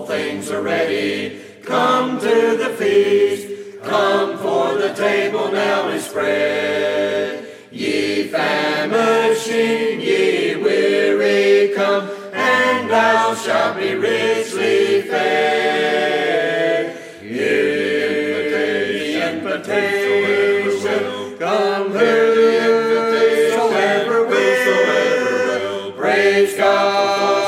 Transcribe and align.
All 0.00 0.06
things 0.06 0.50
are 0.50 0.62
ready. 0.62 1.40
Come 1.62 2.18
to 2.20 2.56
the 2.56 2.70
feast. 2.78 3.48
Come 3.82 4.38
for 4.38 4.78
the 4.78 4.94
table 4.94 5.52
now 5.52 5.88
is 5.88 6.06
spread. 6.06 7.46
Ye 7.70 8.26
famishing, 8.28 10.00
ye 10.00 10.56
weary, 10.56 11.74
come, 11.74 12.08
and 12.32 12.88
thou 12.88 13.34
shalt 13.34 13.76
be 13.76 13.94
richly 13.94 15.02
fed. 15.02 16.96
Hear 17.20 18.50
the 18.54 19.34
invitation. 19.34 21.36
Come 21.38 21.86
invitation. 21.88 23.50
Soever 23.50 24.26
will. 24.28 25.92
Praise 25.92 26.56
God 26.56 27.39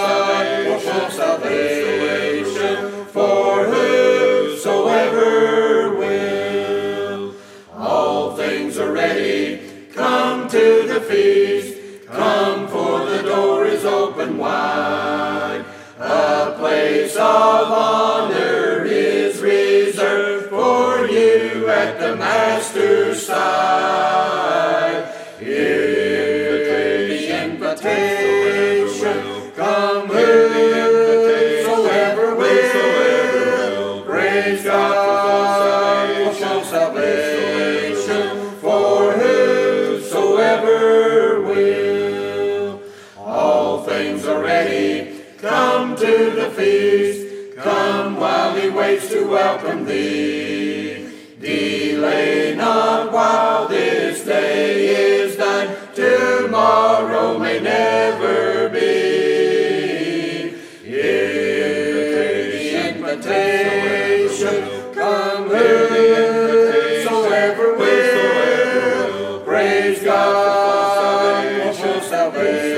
are 8.82 8.92
ready. 8.92 9.60
Come 9.94 10.48
to 10.48 10.86
the 10.86 11.00
feast. 11.00 11.78
Come, 12.08 12.68
for 12.68 13.06
the 13.06 13.22
door 13.22 13.64
is 13.64 13.84
open 13.84 14.38
wide. 14.38 15.64
A 15.98 16.54
place 16.58 17.14
of 17.14 17.20
honor 17.22 18.84
is 18.84 19.40
reserved 19.40 20.50
for 20.50 21.06
you 21.06 21.68
at 21.68 22.00
the 22.00 22.16
Master's 22.16 23.24
side. 23.24 23.81
Things 44.02 44.26
are 44.26 44.42
ready. 44.42 45.22
Come 45.38 45.94
to 45.94 46.30
the 46.32 46.50
feast. 46.50 47.54
Come 47.56 48.16
while 48.16 48.56
he 48.56 48.68
waits 48.68 49.08
to 49.10 49.24
welcome 49.28 49.84
thee. 49.84 51.06
Delay 51.38 52.56
not 52.56 53.12
while 53.12 53.68
this 53.68 54.24
day 54.24 54.88
is 54.88 55.36
done. 55.36 55.76
Tomorrow 55.94 57.38
may 57.38 57.60
never 57.60 58.68
be. 58.70 60.50
The 60.82 62.88
invitation. 62.88 64.94
Come 64.94 65.48
whosoever 66.24 67.76
will. 67.76 69.44
Praise 69.44 70.02
God 70.02 71.76
for 71.76 72.00
salvation. 72.00 72.71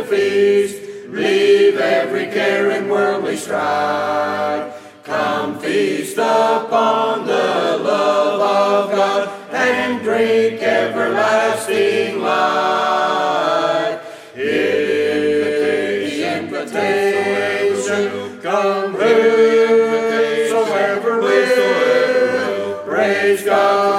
The 0.00 0.06
feast. 0.06 0.80
Leave 1.08 1.76
every 1.78 2.26
care 2.26 2.70
and 2.70 2.88
worldly 2.90 3.36
strife. 3.36 4.74
Come 5.04 5.58
feast 5.58 6.16
upon 6.16 7.26
the 7.26 7.78
love 7.82 8.40
of 8.40 8.90
God 8.92 9.28
and 9.52 10.02
drink 10.02 10.62
everlasting 10.62 12.22
life. 12.22 14.00
The 14.34 14.40
invitation. 16.38 18.40
Come 18.40 18.94
whosoever 18.94 21.20
will. 21.20 22.84
Praise 22.84 23.44
God. 23.44 23.89